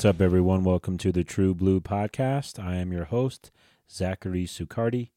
[0.00, 0.64] What's up, everyone?
[0.64, 2.58] Welcome to the True Blue Podcast.
[2.58, 3.50] I am your host,
[3.92, 5.10] Zachary Sucardi.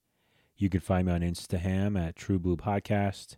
[0.58, 3.38] You can find me on Instagram at True Blue Podcast.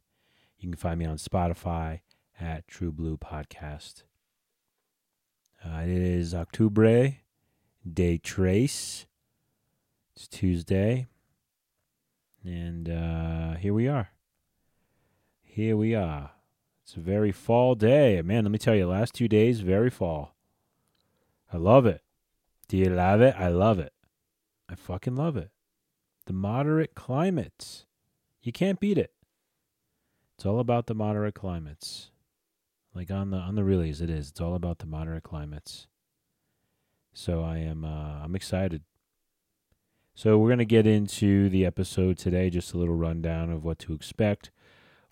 [0.57, 1.99] You can find me on Spotify
[2.41, 4.05] at True Blue Podcast.
[5.63, 7.17] Uh, it is Octubre,
[7.93, 9.05] day trace.
[10.15, 11.05] It's Tuesday.
[12.43, 14.09] And uh, here we are.
[15.43, 16.31] Here we are.
[16.81, 18.23] It's a very fall day.
[18.23, 20.34] Man, let me tell you, last two days, very fall.
[21.51, 22.01] I love it.
[22.67, 23.35] Do you love it?
[23.37, 23.93] I love it.
[24.69, 25.51] I fucking love it.
[26.25, 27.85] The moderate climates.
[28.41, 29.11] You can't beat it.
[30.35, 32.11] It's all about the moderate climates.
[32.93, 34.29] Like on the on the reallys, it is.
[34.29, 35.87] It's all about the moderate climates.
[37.13, 38.83] So I am uh, I'm excited.
[40.13, 42.49] So we're gonna get into the episode today.
[42.49, 44.51] Just a little rundown of what to expect.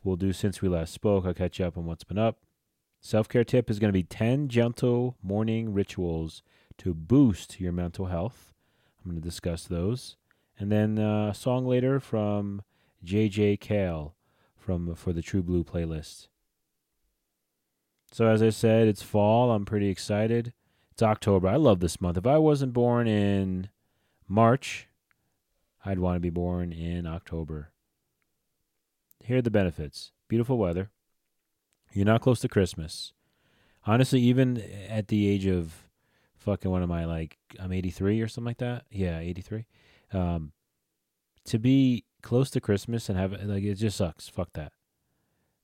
[0.04, 1.26] We'll do since we last spoke.
[1.26, 2.40] I'll catch you up on what's been up.
[3.06, 6.42] Self care tip is going to be 10 gentle morning rituals
[6.78, 8.54] to boost your mental health.
[9.04, 10.16] I'm going to discuss those.
[10.58, 12.62] And then uh, a song later from
[13.06, 14.16] JJ Cale
[14.56, 16.30] from for the True Blue playlist.
[18.14, 19.52] So as I said, it's fall.
[19.52, 20.54] I'm pretty excited.
[20.94, 21.50] It's October.
[21.50, 22.18] I love this month.
[22.18, 23.68] If I wasn't born in
[24.30, 24.88] March,
[25.84, 27.74] I'd want to be born in October.
[29.22, 30.14] Here are the benefits.
[30.30, 30.90] Beautiful weather.
[31.94, 33.14] You're not close to Christmas.
[33.86, 34.58] Honestly, even
[34.90, 35.88] at the age of
[36.38, 37.38] fucking what am I like?
[37.60, 38.86] I'm 83 or something like that.
[38.90, 39.66] Yeah, 83.
[40.12, 40.52] Um,
[41.46, 44.28] to be close to Christmas and have like it just sucks.
[44.28, 44.72] Fuck that.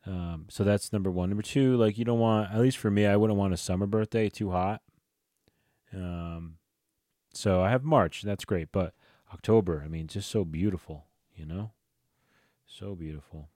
[0.06, 1.30] Um, so that's number one.
[1.30, 3.86] Number two, like you don't want, at least for me, I wouldn't want a summer
[3.86, 4.82] birthday too hot.
[5.94, 6.56] Um,
[7.34, 8.22] so I have March.
[8.22, 8.94] That's great, but
[9.34, 11.06] October, I mean, just so beautiful,
[11.36, 11.72] you know,
[12.66, 13.50] so beautiful.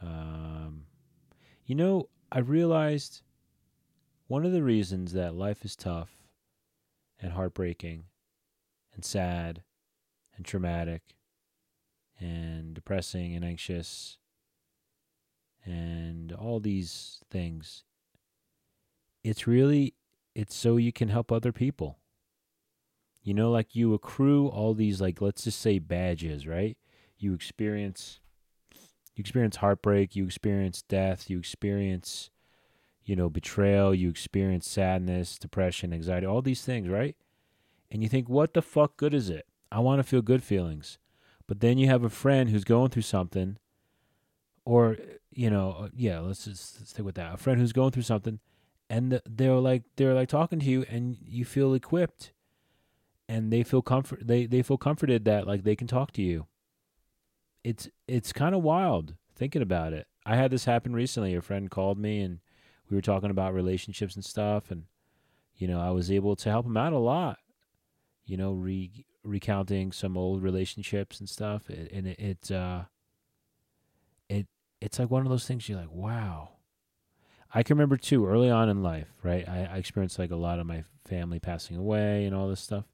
[0.00, 0.86] Um,
[1.72, 3.22] you know, I realized
[4.26, 6.10] one of the reasons that life is tough
[7.18, 8.04] and heartbreaking
[8.92, 9.62] and sad
[10.36, 11.00] and traumatic
[12.20, 14.18] and depressing and anxious
[15.64, 17.84] and all these things
[19.24, 19.94] it's really
[20.34, 22.00] it's so you can help other people.
[23.22, 26.76] You know like you accrue all these like let's just say badges right?
[27.16, 28.20] You experience
[29.14, 32.30] you experience heartbreak, you experience death, you experience,
[33.04, 37.16] you know, betrayal, you experience sadness, depression, anxiety, all these things, right?
[37.90, 39.46] And you think, what the fuck good is it?
[39.70, 40.98] I want to feel good feelings.
[41.46, 43.58] But then you have a friend who's going through something,
[44.64, 44.96] or,
[45.30, 47.34] you know, uh, yeah, let's just stick with that.
[47.34, 48.38] A friend who's going through something,
[48.88, 52.32] and they're like, they're like talking to you, and you feel equipped.
[53.28, 54.26] And they feel comfort.
[54.26, 56.46] They they feel comforted that like they can talk to you
[57.64, 60.06] it's it's kind of wild thinking about it.
[60.24, 61.34] I had this happen recently.
[61.34, 62.40] A friend called me and
[62.88, 64.84] we were talking about relationships and stuff and
[65.56, 67.38] you know, I was able to help him out a lot.
[68.24, 72.82] You know, re- recounting some old relationships and stuff it, and it, it uh
[74.28, 74.46] it
[74.80, 76.50] it's like one of those things you're like, "Wow."
[77.54, 79.46] I can remember too early on in life, right?
[79.46, 82.86] I, I experienced like a lot of my family passing away and all this stuff.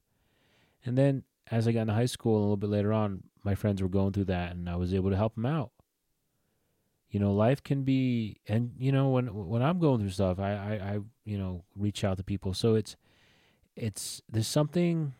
[0.85, 3.81] And then as I got into high school a little bit later on, my friends
[3.81, 5.71] were going through that and I was able to help them out.
[7.09, 10.51] You know, life can be, and you know, when when I'm going through stuff, I,
[10.51, 12.53] I, I you know, reach out to people.
[12.53, 12.95] So it's,
[13.75, 15.13] it's there's something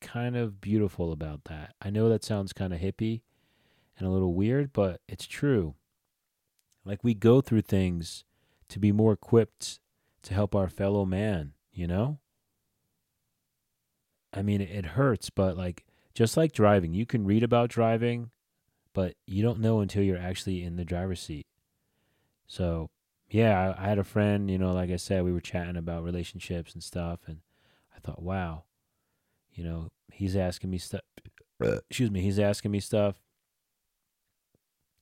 [0.00, 1.74] kind of beautiful about that.
[1.80, 3.20] I know that sounds kind of hippie
[3.96, 5.76] and a little weird, but it's true.
[6.84, 8.24] Like we go through things
[8.68, 9.78] to be more equipped
[10.22, 12.18] to help our fellow man, you know?
[14.32, 15.84] I mean, it hurts, but like
[16.14, 18.30] just like driving, you can read about driving,
[18.92, 21.46] but you don't know until you're actually in the driver's seat.
[22.46, 22.90] So,
[23.30, 26.04] yeah, I, I had a friend, you know, like I said, we were chatting about
[26.04, 27.38] relationships and stuff, and
[27.94, 28.64] I thought, wow,
[29.52, 31.02] you know, he's asking me stuff.
[31.60, 33.16] excuse me, he's asking me stuff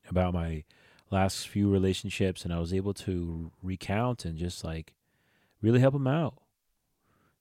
[0.09, 0.65] about my
[1.11, 4.95] last few relationships, and I was able to recount and just like
[5.61, 6.39] really help him out.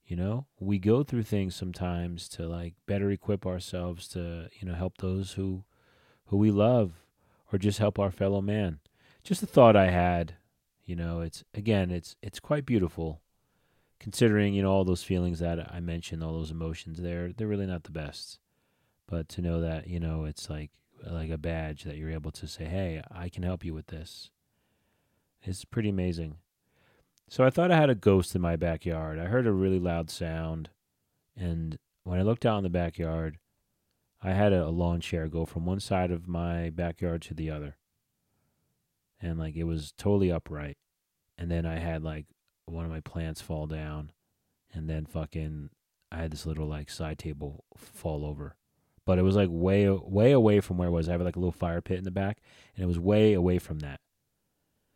[0.10, 4.74] You know, we go through things sometimes to like better equip ourselves to, you know,
[4.74, 5.64] help those who
[6.26, 6.94] who we love
[7.54, 8.80] or just help our fellow man.
[9.24, 10.34] Just a thought I had,
[10.84, 13.22] you know, it's again, it's it's quite beautiful
[14.00, 17.68] considering, you know, all those feelings that I mentioned, all those emotions, they're they're really
[17.68, 18.40] not the best.
[19.06, 20.72] But to know that, you know, it's like
[21.06, 24.32] like a badge that you're able to say, "Hey, I can help you with this."
[25.44, 26.38] It's pretty amazing.
[27.30, 29.20] So I thought I had a ghost in my backyard.
[29.20, 30.72] I heard a really loud sound,
[31.38, 33.38] and when I looked out in the backyard,
[34.20, 37.78] I had a, lawn chair go from one side of my backyard to the other.
[39.22, 40.78] And like it was totally upright.
[41.38, 42.26] And then I had like
[42.66, 44.12] one of my plants fall down,
[44.74, 45.70] and then fucking
[46.12, 48.56] I had this little like side table fall over,
[49.06, 51.08] but it was like way way away from where it was.
[51.08, 52.40] I have like a little fire pit in the back,
[52.76, 54.00] and it was way away from that.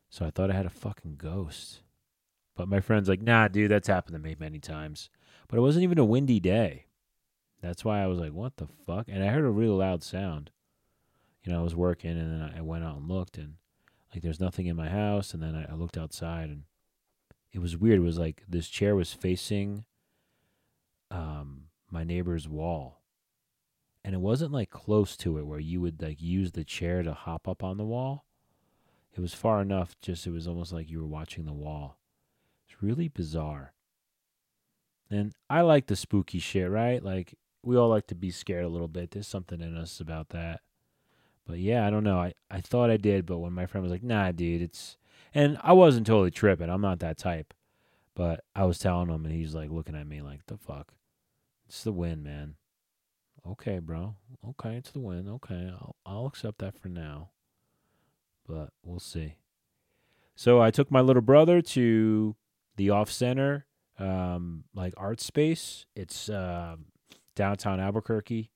[0.10, 1.83] So I thought I had a fucking ghost.
[2.56, 5.10] But my friend's like, nah, dude, that's happened to me many times.
[5.48, 6.88] But it wasn't even a windy day.
[7.62, 9.08] That's why I was like, what the fuck?
[9.08, 10.52] And I heard a really loud sound.
[11.44, 13.56] You know, I was working and then I went out and looked and
[14.14, 15.34] like there's nothing in my house.
[15.34, 16.64] And then I, I looked outside and
[17.52, 18.00] it was weird.
[18.00, 19.86] It was like this chair was facing
[21.10, 23.02] um, my neighbor's wall.
[24.04, 27.14] And it wasn't like close to it where you would like use the chair to
[27.14, 28.26] hop up on the wall.
[29.16, 31.98] It was far enough, just it was almost like you were watching the wall.
[32.74, 33.74] It's really bizarre.
[35.10, 37.04] And I like the spooky shit, right?
[37.04, 39.12] Like we all like to be scared a little bit.
[39.12, 40.62] There's something in us about that.
[41.46, 42.20] But yeah, I don't know.
[42.20, 44.98] I, I thought I did, but when my friend was like, nah, dude, it's.
[45.36, 46.70] And I wasn't totally tripping.
[46.70, 47.54] I'm not that type.
[48.16, 50.94] But I was telling him, and he's like looking at me like, the fuck?
[51.68, 52.56] It's the wind, man.
[53.46, 54.16] Okay, bro.
[54.48, 55.28] Okay, it's the wind.
[55.28, 57.30] Okay, I'll, I'll accept that for now.
[58.48, 59.36] But we'll see.
[60.36, 62.36] So I took my little brother to
[62.76, 63.66] the off center,
[64.00, 65.86] um, like art space.
[65.96, 66.78] It's uh,
[67.36, 68.52] downtown Albuquerque,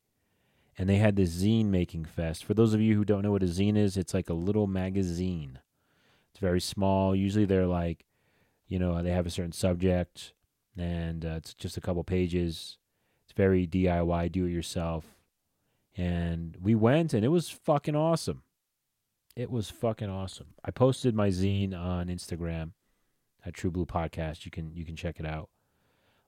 [0.77, 2.45] and they had this zine making fest.
[2.45, 4.67] For those of you who don't know what a zine is, it's like a little
[4.67, 5.59] magazine.
[6.31, 7.15] It's very small.
[7.15, 8.05] Usually they're like,
[8.67, 10.33] you know, they have a certain subject,
[10.77, 12.77] and uh, it's just a couple pages.
[13.25, 15.05] It's very DIY, do it yourself.
[15.95, 18.43] And we went, and it was fucking awesome.
[19.35, 20.47] It was fucking awesome.
[20.63, 22.71] I posted my zine on Instagram
[23.47, 24.45] at True Blue Podcast.
[24.45, 25.49] You can you can check it out.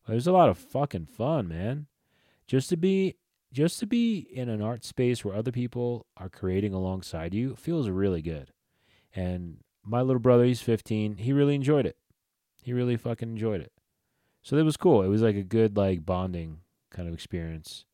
[0.08, 1.88] It was a lot of fucking fun, man
[2.50, 3.16] just to be
[3.54, 7.90] just to be in an art space where other people are creating alongside you feels
[7.90, 8.52] really good.
[9.16, 11.98] And my little brother, he's 15, he really enjoyed it.
[12.62, 13.72] He really fucking enjoyed it.
[14.42, 15.04] So that was cool.
[15.04, 16.60] It was like a good like bonding
[16.92, 17.86] kind of experience.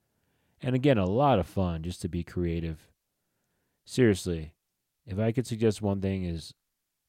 [0.62, 2.90] And again, a lot of fun just to be creative.
[3.86, 4.54] Seriously,
[5.06, 6.54] if I could suggest one thing is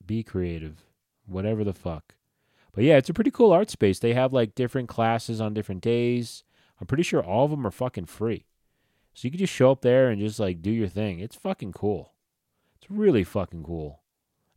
[0.04, 0.84] be creative,
[1.26, 2.14] whatever the fuck.
[2.72, 3.98] But yeah, it's a pretty cool art space.
[3.98, 6.44] They have like different classes on different days.
[6.80, 8.44] I'm pretty sure all of them are fucking free.
[9.14, 11.20] So you can just show up there and just like do your thing.
[11.20, 12.12] It's fucking cool.
[12.76, 14.02] It's really fucking cool.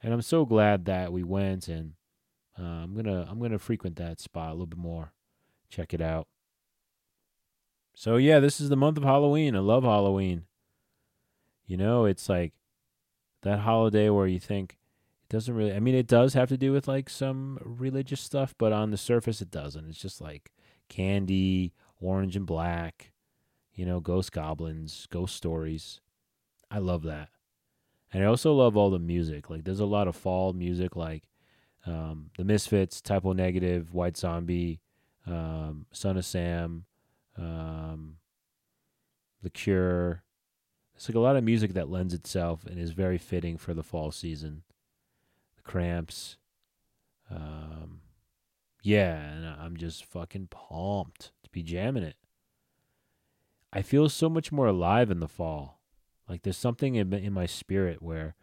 [0.03, 1.93] And I'm so glad that we went and
[2.59, 5.13] uh, I'm going to I'm going to frequent that spot a little bit more.
[5.69, 6.27] Check it out.
[7.93, 9.55] So yeah, this is the month of Halloween.
[9.55, 10.43] I love Halloween.
[11.65, 12.53] You know, it's like
[13.43, 14.78] that holiday where you think
[15.29, 18.71] doesn't really I mean it does have to do with like some religious stuff, but
[18.71, 19.87] on the surface it doesn't.
[19.87, 20.51] It's just like
[20.89, 23.11] candy, orange and black,
[23.73, 26.01] you know, ghost goblins, ghost stories.
[26.71, 27.29] I love that.
[28.11, 29.49] And I also love all the music.
[29.49, 31.23] Like there's a lot of fall music like
[31.85, 34.81] um, The Misfits, Type O Negative, White Zombie,
[35.25, 36.85] um, Son of Sam,
[37.37, 38.17] um,
[39.41, 40.23] The Cure.
[40.95, 43.83] It's like a lot of music that lends itself and is very fitting for the
[43.83, 44.63] fall season.
[45.69, 46.37] Cramps.
[47.29, 48.01] Um,
[48.81, 52.15] yeah, and I'm just fucking pumped to be jamming it.
[53.71, 55.79] I feel so much more alive in the fall.
[56.27, 58.33] Like there's something in, in my spirit where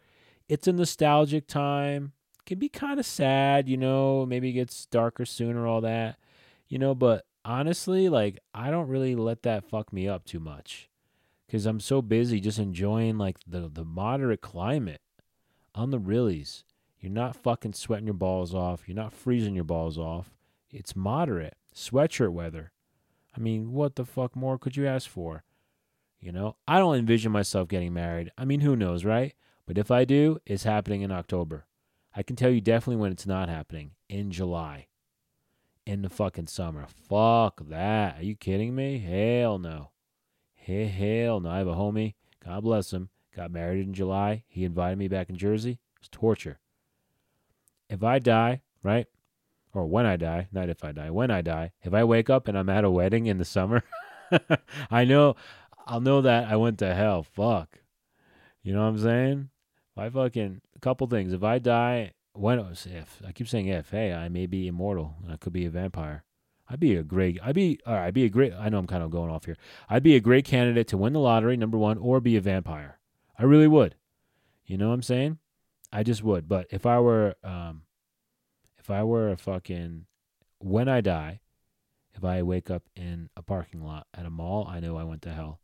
[0.47, 2.13] it's a nostalgic time.
[2.45, 6.17] Can be kind of sad, you know, maybe it gets darker sooner, all that,
[6.69, 10.89] you know, but honestly, like I don't really let that fuck me up too much
[11.45, 15.01] because I'm so busy just enjoying like the, the moderate climate
[15.75, 16.63] on the reallys.
[17.07, 18.83] You're not fucking sweating your balls off.
[18.85, 20.29] You're not freezing your balls off.
[20.69, 21.55] It's moderate.
[21.73, 22.73] Sweatshirt weather.
[23.33, 25.45] I mean, what the fuck more could you ask for?
[26.19, 28.33] You know, I don't envision myself getting married.
[28.37, 29.35] I mean, who knows, right?
[29.65, 31.65] But if I do, it's happening in October.
[32.13, 34.87] I can tell you definitely when it's not happening in July.
[35.85, 36.87] In the fucking summer.
[37.07, 38.19] Fuck that.
[38.19, 38.99] Are you kidding me?
[38.99, 39.91] Hell no.
[40.55, 41.49] Hell no.
[41.49, 42.15] I have a homie.
[42.43, 43.11] God bless him.
[43.33, 44.43] Got married in July.
[44.49, 45.79] He invited me back in Jersey.
[45.95, 46.59] It was torture.
[47.89, 49.07] If I die, right?
[49.77, 52.47] or when I die, not if I die, when I die, if I wake up
[52.47, 53.83] and I'm at a wedding in the summer,
[54.91, 55.35] I know,
[55.85, 57.23] I'll know that I went to hell.
[57.23, 57.79] Fuck.
[58.63, 59.49] You know what I'm saying?
[59.95, 61.31] I fucking, a couple things.
[61.31, 65.31] If I die, when, if, I keep saying if, hey, I may be immortal and
[65.31, 66.23] I could be a vampire.
[66.69, 68.87] I'd be a great, I'd be, all right, I'd be a great, I know I'm
[68.87, 69.57] kind of going off here.
[69.89, 72.99] I'd be a great candidate to win the lottery, number one, or be a vampire.
[73.39, 73.95] I really would.
[74.65, 75.37] You know what I'm saying?
[75.91, 76.47] I just would.
[76.47, 77.83] But if I were, um,
[78.77, 80.05] if I were a fucking
[80.59, 81.41] when I die,
[82.13, 85.21] if I wake up in a parking lot at a mall, I know I went
[85.23, 85.59] to hell.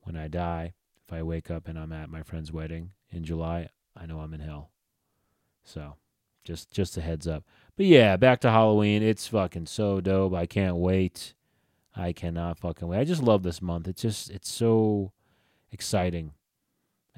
[0.00, 0.74] When I die,
[1.06, 4.34] if I wake up and I'm at my friend's wedding in July, I know I'm
[4.34, 4.70] in hell.
[5.64, 5.96] So,
[6.44, 7.44] just just a heads up.
[7.76, 9.02] But yeah, back to Halloween.
[9.02, 10.34] It's fucking so dope.
[10.34, 11.34] I can't wait.
[11.94, 12.98] I cannot fucking wait.
[12.98, 13.86] I just love this month.
[13.86, 15.12] It's just it's so
[15.70, 16.32] exciting.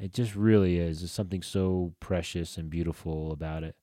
[0.00, 1.00] It just really is.
[1.00, 3.76] There's something so precious and beautiful about it.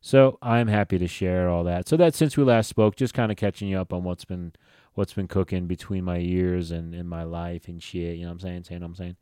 [0.00, 1.88] So I'm happy to share all that.
[1.88, 4.52] So that since we last spoke, just kind of catching you up on what's been
[4.94, 8.16] what's been cooking between my ears and in my life and shit.
[8.16, 8.64] You know what I'm saying?
[8.64, 9.16] Saying what I'm saying.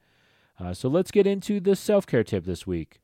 [0.58, 3.00] Uh, so let's get into the self care tip this week.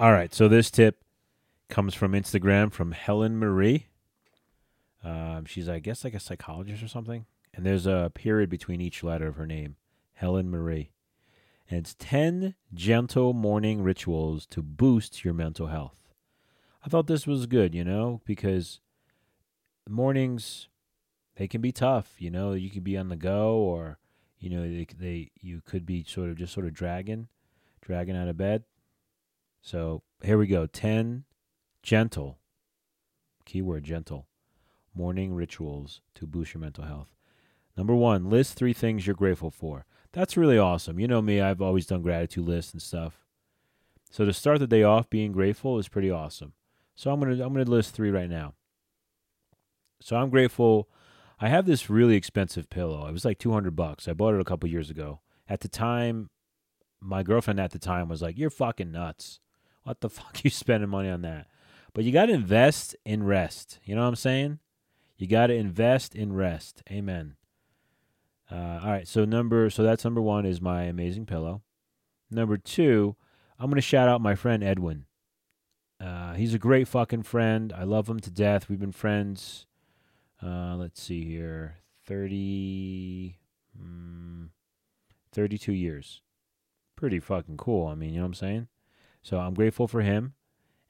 [0.00, 1.02] All right, so this tip
[1.68, 3.88] comes from Instagram from Helen Marie.
[5.02, 7.26] Um, she's, I guess, like a psychologist or something.
[7.52, 9.74] And there's a period between each letter of her name,
[10.14, 10.92] Helen Marie.
[11.68, 16.12] And it's 10 gentle morning rituals to boost your mental health.
[16.86, 18.78] I thought this was good, you know, because
[19.88, 20.68] mornings,
[21.34, 22.14] they can be tough.
[22.20, 23.98] You know, you can be on the go or,
[24.38, 27.26] you know, they, they you could be sort of just sort of dragging,
[27.82, 28.62] dragging out of bed.
[29.60, 31.24] So here we go 10
[31.82, 32.38] gentle,
[33.44, 34.28] keyword gentle,
[34.94, 37.14] morning rituals to boost your mental health.
[37.76, 39.86] Number one, list three things you're grateful for.
[40.12, 40.98] That's really awesome.
[40.98, 43.24] You know me, I've always done gratitude lists and stuff.
[44.10, 46.54] So to start the day off being grateful is pretty awesome.
[46.94, 48.54] So I'm gonna I'm gonna list three right now.
[50.00, 50.88] So I'm grateful.
[51.40, 53.06] I have this really expensive pillow.
[53.06, 54.08] It was like 200 bucks.
[54.08, 55.20] I bought it a couple years ago.
[55.48, 56.30] At the time,
[57.00, 59.40] my girlfriend at the time was like, "You're fucking nuts.
[59.88, 61.46] What the fuck you spending money on that?"
[61.94, 63.80] But you got to invest in rest.
[63.84, 64.58] You know what I'm saying?
[65.16, 66.82] You got to invest in rest.
[66.90, 67.36] Amen.
[68.50, 71.62] Uh, all right, so number so that's number one is my amazing pillow.
[72.30, 73.16] Number two,
[73.58, 75.06] I'm gonna shout out my friend Edwin.
[76.00, 77.72] Uh, he's a great fucking friend.
[77.76, 78.68] I love him to death.
[78.68, 79.66] We've been friends.
[80.42, 83.38] Uh, let's see here, 30,
[83.76, 84.48] mm,
[85.32, 86.22] 32 years.
[86.94, 87.88] Pretty fucking cool.
[87.88, 88.68] I mean, you know what I'm saying?
[89.22, 90.34] So I'm grateful for him.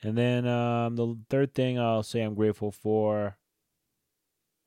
[0.02, 3.36] And then um, the third thing I'll say I'm grateful for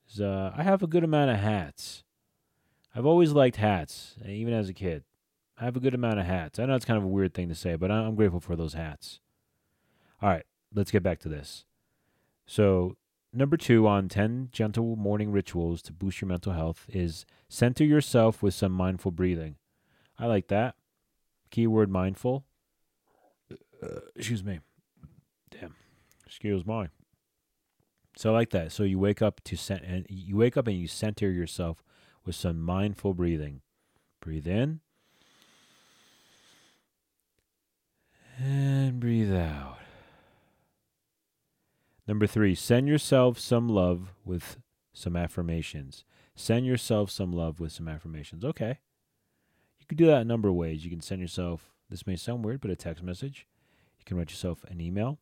[0.09, 2.03] is uh, I have a good amount of hats.
[2.93, 5.03] I've always liked hats, even as a kid.
[5.57, 6.59] I have a good amount of hats.
[6.59, 8.73] I know it's kind of a weird thing to say, but I'm grateful for those
[8.73, 9.19] hats.
[10.21, 11.65] All right, let's get back to this.
[12.45, 12.97] So,
[13.31, 18.43] number two on 10 gentle morning rituals to boost your mental health is center yourself
[18.43, 19.55] with some mindful breathing.
[20.19, 20.75] I like that.
[21.49, 22.45] Keyword mindful.
[24.15, 24.59] Excuse me.
[25.49, 25.75] Damn.
[26.25, 26.87] Excuse me.
[28.17, 28.71] So I like that.
[28.71, 31.83] So you wake up to cent- and you wake up and you center yourself
[32.25, 33.61] with some mindful breathing.
[34.19, 34.81] Breathe in
[38.37, 39.77] and breathe out.
[42.07, 44.57] Number three, send yourself some love with
[44.93, 46.03] some affirmations.
[46.35, 48.43] Send yourself some love with some affirmations.
[48.43, 48.79] Okay.
[49.79, 50.83] You can do that a number of ways.
[50.83, 53.47] You can send yourself, this may sound weird, but a text message.
[54.01, 55.19] You can write yourself an email.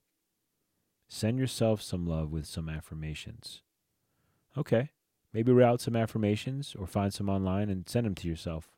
[1.10, 3.62] Send yourself some love with some affirmations.
[4.58, 4.92] Okay.
[5.34, 8.70] Maybe write some affirmations or find some online and send them to yourself.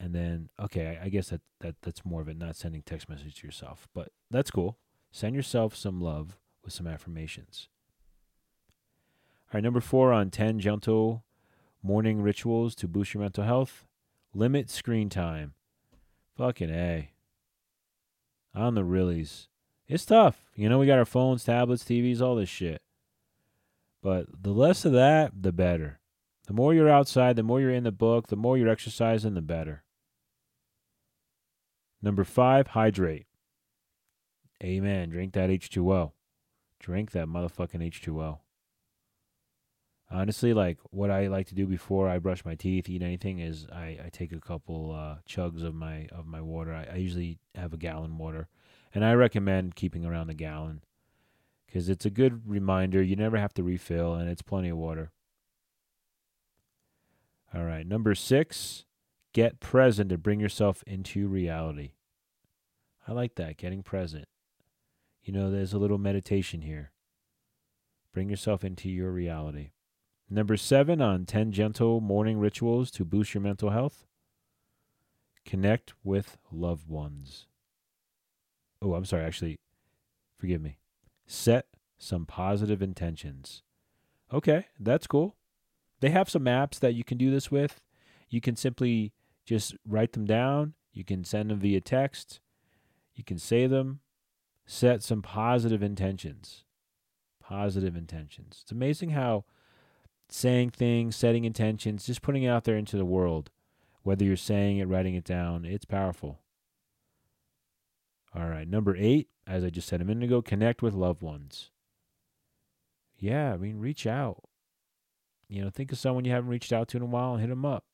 [0.00, 3.08] And then, okay, I, I guess that, that that's more of it, not sending text
[3.08, 4.78] message to yourself, but that's cool.
[5.10, 7.68] Send yourself some love with some affirmations.
[9.52, 11.22] All right, number four on 10 gentle
[11.82, 13.86] morning rituals to boost your mental health
[14.34, 15.54] limit screen time.
[16.36, 17.10] Fucking A.
[18.56, 19.48] On the reallys.
[19.86, 20.46] It's tough.
[20.54, 22.80] You know, we got our phones, tablets, TVs, all this shit.
[24.02, 26.00] But the less of that, the better.
[26.46, 29.42] The more you're outside, the more you're in the book, the more you're exercising, the
[29.42, 29.84] better.
[32.00, 33.26] Number five, hydrate.
[34.62, 35.10] Amen.
[35.10, 36.12] Drink that H2O.
[36.80, 38.38] Drink that motherfucking H2O.
[40.08, 43.66] Honestly, like what I like to do before I brush my teeth, eat anything, is
[43.72, 46.72] I, I take a couple uh, chugs of my of my water.
[46.72, 48.48] I, I usually have a gallon water,
[48.94, 50.82] and I recommend keeping around a gallon
[51.66, 53.02] because it's a good reminder.
[53.02, 55.10] You never have to refill, and it's plenty of water.
[57.52, 58.84] All right, number six,
[59.32, 61.92] get present to bring yourself into reality.
[63.08, 64.26] I like that, getting present.
[65.24, 66.92] You know, there's a little meditation here.
[68.12, 69.70] Bring yourself into your reality.
[70.28, 74.06] Number seven on 10 gentle morning rituals to boost your mental health
[75.46, 77.46] connect with loved ones.
[78.82, 79.56] Oh, I'm sorry, actually,
[80.36, 80.78] forgive me.
[81.26, 81.66] Set
[81.96, 83.62] some positive intentions.
[84.32, 85.36] Okay, that's cool.
[86.00, 87.80] They have some apps that you can do this with.
[88.28, 89.12] You can simply
[89.46, 90.74] just write them down.
[90.92, 92.40] You can send them via text.
[93.14, 94.00] You can say them.
[94.66, 96.64] Set some positive intentions.
[97.40, 98.58] Positive intentions.
[98.62, 99.44] It's amazing how
[100.28, 103.50] saying things, setting intentions, just putting it out there into the world,
[104.02, 106.40] whether you're saying it, writing it down, it's powerful.
[108.34, 111.70] All right, number eight, as I just said a minute ago, connect with loved ones.
[113.18, 114.42] Yeah, I mean, reach out.
[115.48, 117.48] You know, think of someone you haven't reached out to in a while and hit
[117.48, 117.84] them up.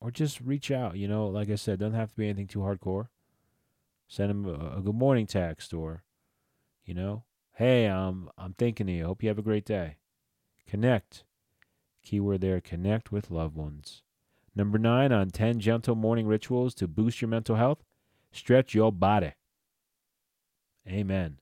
[0.00, 0.96] Or just reach out.
[0.96, 3.08] You know, like I said, doesn't have to be anything too hardcore.
[4.08, 6.04] Send them a, a good morning text or,
[6.84, 9.04] you know, hey, I'm I'm thinking of you.
[9.04, 9.96] Hope you have a great day.
[10.66, 11.24] Connect.
[12.06, 14.02] Keyword there, connect with loved ones.
[14.54, 17.82] Number nine on 10 gentle morning rituals to boost your mental health
[18.30, 19.32] stretch your body.
[20.86, 21.38] Amen.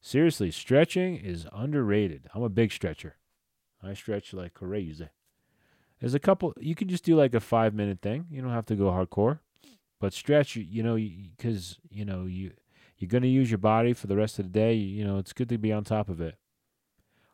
[0.00, 2.28] Seriously, stretching is underrated.
[2.34, 3.16] I'm a big stretcher.
[3.82, 5.08] I stretch like crazy.
[6.00, 8.26] There's a couple, you can just do like a five minute thing.
[8.30, 9.40] You don't have to go hardcore.
[10.00, 12.52] But stretch, you know, because, you know, you,
[12.96, 14.72] you're going to use your body for the rest of the day.
[14.74, 16.36] You know, it's good to be on top of it.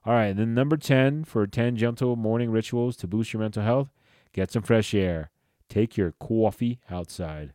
[0.07, 3.91] All right, then number 10 for 10 gentle morning rituals to boost your mental health
[4.37, 5.31] get some fresh air.
[5.69, 7.55] Take your coffee outside.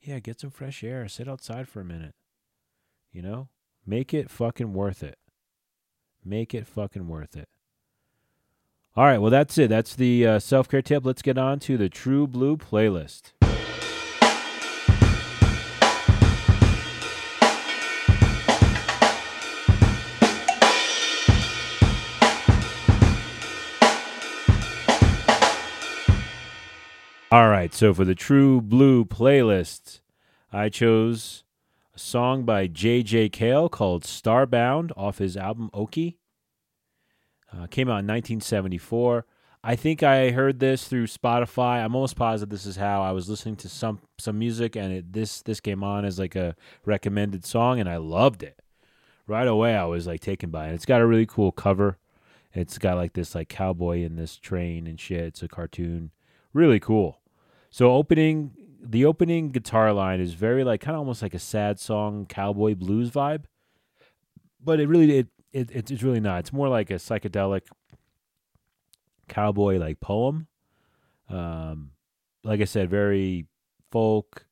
[0.00, 1.08] Yeah, get some fresh air.
[1.08, 2.14] Sit outside for a minute.
[3.12, 3.48] You know,
[3.84, 5.18] make it fucking worth it.
[6.24, 7.48] Make it fucking worth it.
[8.96, 9.68] All right, well, that's it.
[9.68, 11.04] That's the uh, self care tip.
[11.04, 13.32] Let's get on to the True Blue playlist.
[27.38, 30.00] All right, so for the True Blue playlist,
[30.52, 31.44] I chose
[31.94, 33.28] a song by J.J.
[33.28, 36.16] Cale called Starbound off his album Okie.
[37.52, 39.24] Uh, came out in 1974.
[39.62, 41.84] I think I heard this through Spotify.
[41.84, 45.12] I'm almost positive this is how I was listening to some some music, and it,
[45.12, 48.60] this this came on as like a recommended song, and I loved it.
[49.28, 50.74] Right away, I was like taken by it.
[50.74, 51.98] It's got a really cool cover.
[52.52, 55.20] It's got like this like cowboy in this train and shit.
[55.20, 56.10] It's a cartoon
[56.52, 57.17] really cool.
[57.70, 61.78] So opening the opening guitar line is very like kind of almost like a sad
[61.78, 63.44] song cowboy blues vibe,
[64.62, 66.40] but it really it, it it's really not.
[66.40, 67.62] It's more like a psychedelic
[69.28, 70.46] cowboy like poem.
[71.28, 71.90] Um,
[72.44, 73.46] like I said, very
[73.90, 74.46] folk.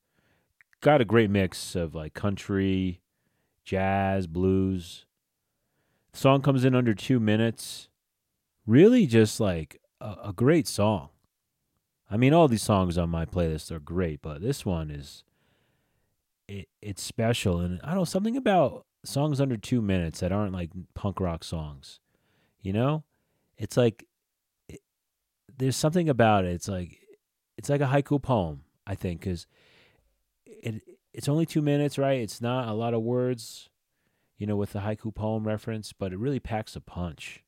[0.83, 3.00] Got a great mix of like country,
[3.64, 5.07] jazz, blues.
[6.12, 7.88] The song comes in under two minutes.
[8.66, 11.09] Really, just like a, a great song.
[12.11, 15.25] I mean, all these songs on my playlist are great, but this one is
[16.49, 20.53] it it's special, and I don't know something about songs under two minutes that aren't
[20.53, 22.01] like punk rock songs.
[22.61, 23.05] You know,
[23.59, 24.07] it's like
[24.69, 24.81] it,
[25.57, 26.53] there's something about it.
[26.53, 27.01] It's like
[27.57, 28.62] it's like a haiku poem.
[28.87, 29.47] I think because
[30.47, 32.21] it it's only two minutes, right?
[32.21, 33.69] It's not a lot of words,
[34.38, 37.42] you know, with the haiku poem reference, but it really packs a punch.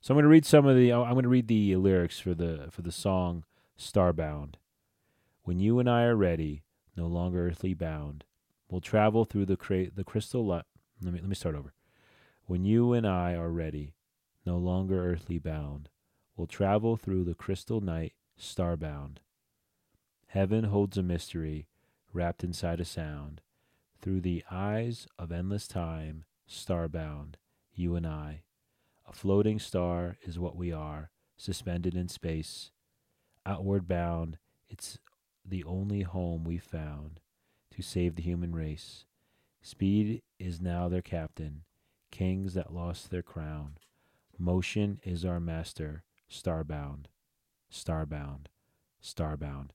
[0.00, 0.92] So I'm going to read some of the.
[0.92, 3.44] I'm going to read the lyrics for the for the song
[3.78, 4.54] starbound.
[5.42, 6.62] When you and I are ready,
[6.96, 8.24] no longer earthly bound,
[8.68, 10.64] we'll travel through the cra- the crystal light.
[11.02, 11.72] Let me let me start over.
[12.46, 13.94] When you and I are ready,
[14.46, 15.88] no longer earthly bound,
[16.36, 19.18] we'll travel through the crystal night, starbound.
[20.28, 21.68] Heaven holds a mystery,
[22.12, 23.40] wrapped inside a sound.
[24.00, 27.36] Through the eyes of endless time, starbound,
[27.74, 28.42] you and I.
[29.08, 32.70] A floating star is what we are, suspended in space,
[33.46, 34.98] outward bound, it's
[35.44, 37.20] the only home we've found
[37.74, 39.04] to save the human race.
[39.62, 41.62] Speed is now their captain,
[42.10, 43.78] kings that lost their crown.
[44.38, 47.06] Motion is our master, starbound,
[47.72, 48.46] starbound,
[49.02, 49.70] starbound.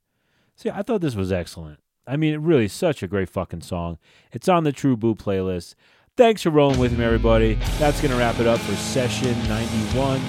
[0.56, 1.80] See, I thought this was excellent.
[2.06, 4.00] I mean, it really, is such a great fucking song.
[4.32, 5.76] It's on the True Blue playlist.
[6.18, 7.54] Thanks for rolling with me, everybody.
[7.78, 10.20] That's going to wrap it up for session 91.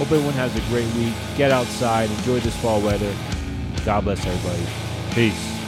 [0.00, 1.12] Hope everyone has a great week.
[1.36, 3.14] Get outside, enjoy this fall weather.
[3.84, 4.66] God bless everybody.
[5.14, 5.59] Peace.